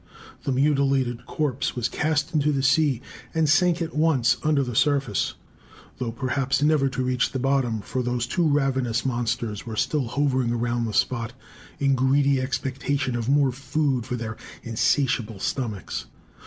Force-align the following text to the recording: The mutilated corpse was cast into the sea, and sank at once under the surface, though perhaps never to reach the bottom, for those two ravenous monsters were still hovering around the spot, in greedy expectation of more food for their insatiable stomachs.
The 0.45 0.51
mutilated 0.51 1.27
corpse 1.27 1.75
was 1.75 1.87
cast 1.87 2.33
into 2.33 2.51
the 2.51 2.63
sea, 2.63 3.03
and 3.35 3.47
sank 3.47 3.83
at 3.83 3.95
once 3.95 4.37
under 4.41 4.63
the 4.63 4.73
surface, 4.75 5.35
though 5.99 6.11
perhaps 6.11 6.63
never 6.63 6.89
to 6.89 7.03
reach 7.03 7.31
the 7.31 7.37
bottom, 7.37 7.81
for 7.81 8.01
those 8.01 8.25
two 8.25 8.47
ravenous 8.47 9.05
monsters 9.05 9.67
were 9.67 9.75
still 9.75 10.07
hovering 10.07 10.53
around 10.53 10.85
the 10.85 10.91
spot, 10.95 11.33
in 11.79 11.93
greedy 11.93 12.41
expectation 12.41 13.15
of 13.15 13.29
more 13.29 13.51
food 13.51 14.07
for 14.07 14.15
their 14.15 14.37
insatiable 14.63 15.37
stomachs. 15.37 16.07